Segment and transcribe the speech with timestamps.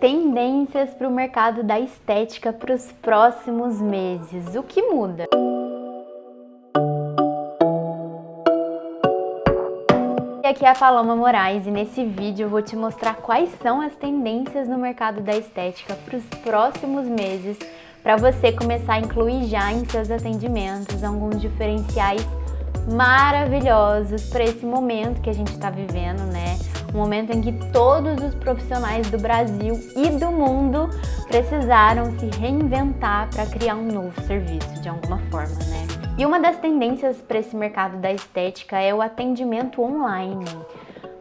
[0.00, 4.56] tendências para o mercado da estética para os próximos meses.
[4.56, 5.26] O que muda?
[10.42, 13.94] aqui é a Paloma Moraes e nesse vídeo eu vou te mostrar quais são as
[13.94, 17.56] tendências no mercado da estética para os próximos meses
[18.02, 22.26] para você começar a incluir já em seus atendimentos alguns diferenciais
[22.92, 26.58] maravilhosos para esse momento que a gente está vivendo, né?
[26.92, 30.90] Um momento em que todos os profissionais do Brasil e do mundo
[31.28, 35.86] precisaram se reinventar para criar um novo serviço de alguma forma, né?
[36.18, 40.44] E uma das tendências para esse mercado da estética é o atendimento online.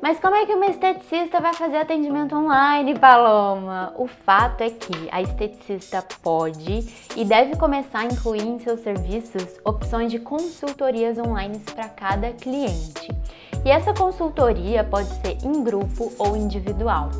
[0.00, 3.92] Mas como é que uma esteticista vai fazer atendimento online, Paloma?
[3.96, 9.58] O fato é que a esteticista pode e deve começar a incluir em seus serviços
[9.64, 13.10] opções de consultorias online para cada cliente.
[13.64, 17.10] E essa consultoria pode ser em grupo ou individual.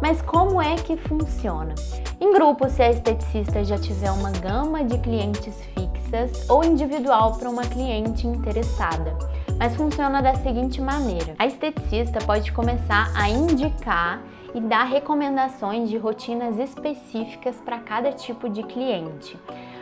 [0.00, 1.74] Mas como é que funciona?
[2.20, 7.50] Em grupo, se a esteticista já tiver uma gama de clientes fixas ou individual para
[7.50, 9.16] uma cliente interessada
[9.58, 14.22] mas funciona da seguinte maneira: a esteticista pode começar a indicar
[14.54, 19.38] e dar recomendações de rotinas específicas para cada tipo de cliente.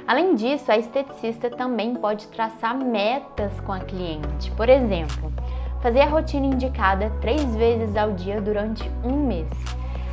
[0.06, 4.50] Além disso, a esteticista também pode traçar metas com a cliente.
[4.52, 5.32] Por exemplo,
[5.80, 9.48] fazer a rotina indicada três vezes ao dia durante um mês.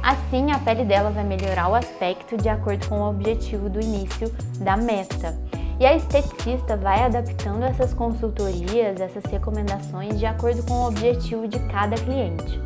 [0.02, 4.32] Assim, a pele dela vai melhorar o aspecto de acordo com o objetivo do início
[4.60, 5.36] da meta.
[5.80, 11.60] E a esteticista vai adaptando essas consultorias, essas recomendações de acordo com o objetivo de
[11.68, 12.60] cada cliente.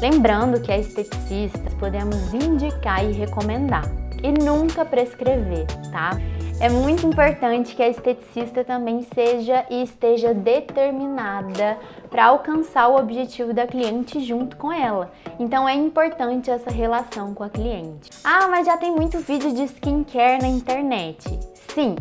[0.00, 3.84] Lembrando que a esteticista podemos indicar e recomendar
[4.22, 6.18] e nunca prescrever, tá?
[6.58, 11.76] É muito importante que a esteticista também seja e esteja determinada
[12.08, 15.12] para alcançar o objetivo da cliente junto com ela.
[15.38, 18.08] Então é importante essa relação com a cliente.
[18.22, 21.38] Ah, mas já tem muito vídeo de skincare na internet.
[21.74, 21.96] Sim,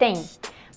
[0.00, 0.14] tem,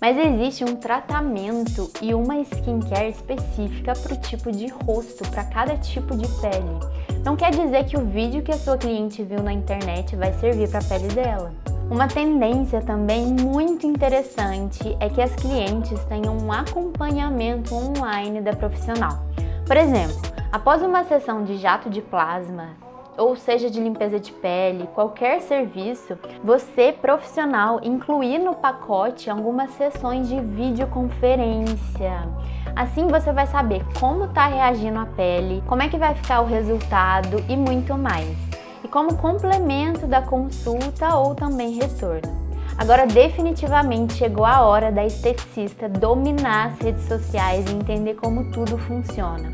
[0.01, 5.77] mas existe um tratamento e uma skincare específica para o tipo de rosto, para cada
[5.77, 7.23] tipo de pele.
[7.23, 10.69] Não quer dizer que o vídeo que a sua cliente viu na internet vai servir
[10.69, 11.53] para a pele dela.
[11.89, 19.23] Uma tendência também muito interessante é que as clientes tenham um acompanhamento online da profissional.
[19.65, 20.21] Por exemplo,
[20.51, 22.71] após uma sessão de jato de plasma,
[23.17, 30.27] ou seja de limpeza de pele, qualquer serviço, você profissional incluir no pacote algumas sessões
[30.27, 32.27] de videoconferência.
[32.75, 36.45] Assim você vai saber como está reagindo a pele, como é que vai ficar o
[36.45, 38.35] resultado e muito mais.
[38.83, 42.43] E como complemento da consulta ou também retorno.
[42.77, 48.77] Agora, definitivamente chegou a hora da esteticista dominar as redes sociais e entender como tudo
[48.79, 49.51] funciona.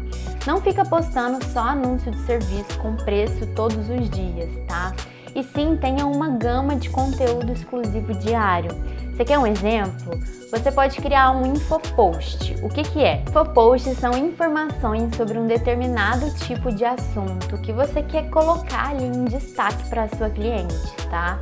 [0.50, 4.96] Não fica postando só anúncio de serviço com preço todos os dias, tá?
[5.36, 8.72] E sim tenha uma gama de conteúdo exclusivo diário.
[9.12, 10.20] Você quer um exemplo?
[10.50, 12.56] Você pode criar um infopost.
[12.64, 13.22] O que, que é?
[13.28, 19.26] Infoposts são informações sobre um determinado tipo de assunto que você quer colocar ali em
[19.26, 20.74] destaque para sua cliente,
[21.12, 21.38] tá?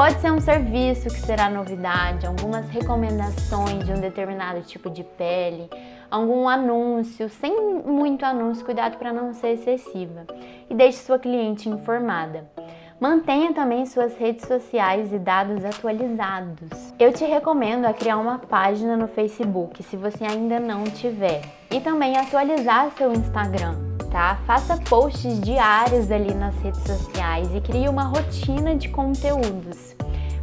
[0.00, 5.68] Pode ser um serviço que será novidade, algumas recomendações de um determinado tipo de pele,
[6.10, 10.26] algum anúncio, sem muito anúncio, cuidado para não ser excessiva.
[10.70, 12.50] E deixe sua cliente informada.
[12.98, 16.94] Mantenha também suas redes sociais e dados atualizados.
[16.98, 21.78] Eu te recomendo a criar uma página no Facebook, se você ainda não tiver, e
[21.78, 24.38] também atualizar seu Instagram, tá?
[24.46, 29.94] Faça posts diários ali nas redes sociais e crie uma rotina de conteúdos.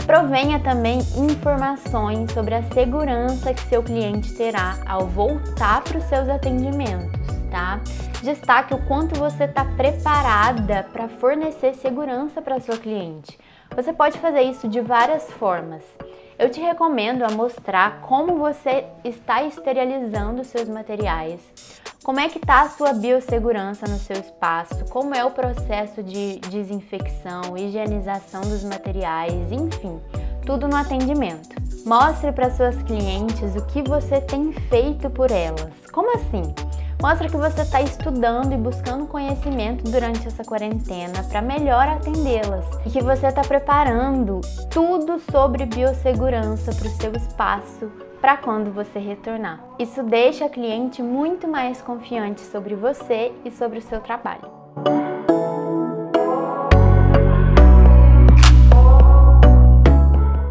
[0.06, 6.30] Provenha também informações sobre a segurança que seu cliente terá ao voltar para os seus
[6.30, 7.12] atendimentos,
[7.52, 7.82] tá?
[8.24, 13.38] Destaque o quanto você está preparada para fornecer segurança para sua cliente.
[13.76, 15.84] Você pode fazer isso de várias formas.
[16.40, 21.42] Eu te recomendo a mostrar como você está esterilizando seus materiais,
[22.04, 26.40] como é que está a sua biossegurança no seu espaço, como é o processo de
[26.40, 30.00] desinfecção, higienização dos materiais, enfim,
[30.46, 31.56] tudo no atendimento.
[31.86, 35.74] Mostre para suas clientes o que você tem feito por elas.
[35.92, 36.44] Como assim?
[37.02, 42.90] Mostra que você está estudando e buscando conhecimento durante essa quarentena para melhor atendê-las e
[42.90, 49.64] que você está preparando tudo sobre biossegurança para o seu espaço para quando você retornar.
[49.80, 54.67] Isso deixa a cliente muito mais confiante sobre você e sobre o seu trabalho.